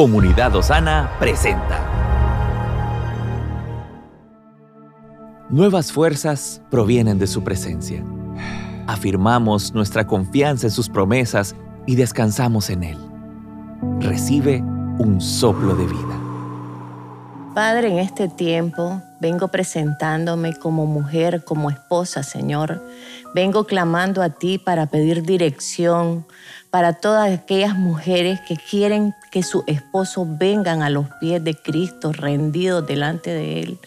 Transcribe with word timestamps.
Comunidad 0.00 0.56
Osana 0.56 1.10
presenta. 1.18 1.78
Nuevas 5.50 5.92
fuerzas 5.92 6.62
provienen 6.70 7.18
de 7.18 7.26
su 7.26 7.44
presencia. 7.44 8.02
Afirmamos 8.86 9.74
nuestra 9.74 10.06
confianza 10.06 10.68
en 10.68 10.70
sus 10.70 10.88
promesas 10.88 11.54
y 11.86 11.96
descansamos 11.96 12.70
en 12.70 12.84
Él. 12.84 12.98
Recibe 13.98 14.62
un 14.96 15.20
soplo 15.20 15.74
de 15.74 15.84
vida. 15.84 16.18
Padre, 17.54 17.92
en 17.92 17.98
este 17.98 18.28
tiempo 18.28 19.02
vengo 19.20 19.48
presentándome 19.48 20.54
como 20.54 20.86
mujer, 20.86 21.44
como 21.44 21.70
esposa, 21.70 22.22
Señor. 22.22 22.82
Vengo 23.34 23.64
clamando 23.64 24.22
a 24.22 24.30
ti 24.30 24.58
para 24.58 24.86
pedir 24.86 25.22
dirección 25.22 26.26
para 26.70 26.92
todas 26.92 27.32
aquellas 27.32 27.76
mujeres 27.76 28.40
que 28.46 28.56
quieren 28.56 29.12
que 29.32 29.42
su 29.42 29.64
esposo 29.66 30.24
vengan 30.26 30.82
a 30.82 30.90
los 30.90 31.06
pies 31.20 31.42
de 31.42 31.54
Cristo 31.54 32.12
rendidos 32.12 32.86
delante 32.86 33.30
de 33.30 33.60
Él. 33.60 33.78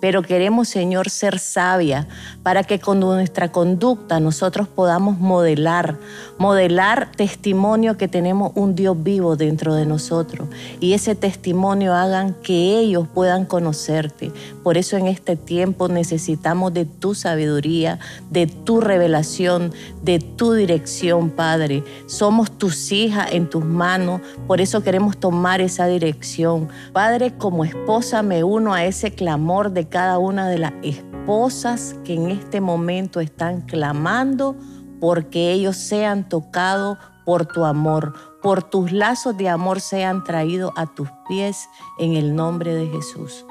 Pero 0.00 0.22
queremos, 0.22 0.68
Señor, 0.68 1.10
ser 1.10 1.38
sabia 1.38 2.08
para 2.42 2.64
que 2.64 2.78
con 2.78 3.00
nuestra 3.00 3.52
conducta 3.52 4.18
nosotros 4.20 4.66
podamos 4.68 5.18
modelar, 5.18 5.98
modelar 6.38 7.12
testimonio 7.12 7.98
que 7.98 8.08
tenemos 8.08 8.52
un 8.54 8.74
Dios 8.74 9.02
vivo 9.02 9.36
dentro 9.36 9.74
de 9.74 9.84
nosotros. 9.84 10.48
Y 10.80 10.94
ese 10.94 11.14
testimonio 11.14 11.94
hagan 11.94 12.34
que 12.42 12.78
ellos 12.78 13.06
puedan 13.12 13.44
conocerte. 13.44 14.32
Eso 14.80 14.96
en 14.96 15.06
este 15.06 15.36
tiempo 15.36 15.88
necesitamos 15.88 16.74
de 16.74 16.84
tu 16.84 17.14
sabiduría, 17.14 18.00
de 18.30 18.46
tu 18.46 18.80
revelación, 18.80 19.72
de 20.02 20.18
tu 20.18 20.54
dirección, 20.54 21.30
Padre. 21.30 21.84
Somos 22.06 22.50
tus 22.50 22.90
hijas 22.90 23.28
en 23.32 23.48
tus 23.48 23.64
manos, 23.64 24.20
por 24.46 24.60
eso 24.60 24.82
queremos 24.82 25.18
tomar 25.18 25.60
esa 25.60 25.86
dirección. 25.86 26.68
Padre, 26.92 27.36
como 27.38 27.64
esposa 27.64 28.22
me 28.22 28.42
uno 28.42 28.74
a 28.74 28.84
ese 28.84 29.12
clamor 29.12 29.70
de 29.70 29.86
cada 29.86 30.18
una 30.18 30.48
de 30.48 30.58
las 30.58 30.72
esposas 30.82 31.94
que 32.04 32.14
en 32.14 32.30
este 32.30 32.60
momento 32.60 33.20
están 33.20 33.60
clamando 33.60 34.56
porque 35.00 35.52
ellos 35.52 35.76
sean 35.76 36.28
tocados 36.28 36.98
por 37.24 37.46
tu 37.46 37.64
amor, 37.64 38.14
por 38.42 38.62
tus 38.62 38.92
lazos 38.92 39.36
de 39.36 39.48
amor 39.48 39.80
sean 39.80 40.24
traídos 40.24 40.72
a 40.76 40.86
tus 40.86 41.08
pies 41.28 41.68
en 41.98 42.14
el 42.14 42.34
nombre 42.34 42.74
de 42.74 42.88
Jesús. 42.88 43.44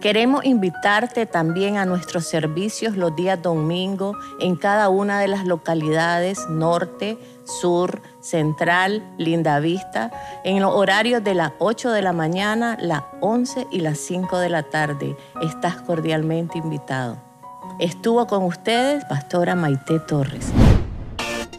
Queremos 0.00 0.46
invitarte 0.46 1.26
también 1.26 1.76
a 1.76 1.84
nuestros 1.84 2.26
servicios 2.26 2.96
los 2.96 3.14
días 3.14 3.42
domingo 3.42 4.16
en 4.40 4.56
cada 4.56 4.88
una 4.88 5.20
de 5.20 5.28
las 5.28 5.46
localidades 5.46 6.48
norte, 6.48 7.18
sur, 7.44 8.00
central, 8.20 9.04
linda 9.18 9.60
vista, 9.60 10.10
en 10.42 10.62
los 10.62 10.74
horarios 10.74 11.22
de 11.22 11.34
las 11.34 11.52
8 11.58 11.90
de 11.90 12.00
la 12.00 12.14
mañana, 12.14 12.78
las 12.80 13.02
11 13.20 13.66
y 13.70 13.80
las 13.80 13.98
5 13.98 14.38
de 14.38 14.48
la 14.48 14.62
tarde. 14.62 15.16
Estás 15.42 15.82
cordialmente 15.82 16.56
invitado. 16.56 17.18
Estuvo 17.78 18.26
con 18.26 18.44
ustedes 18.44 19.04
Pastora 19.04 19.54
Maite 19.54 20.00
Torres. 20.00 20.50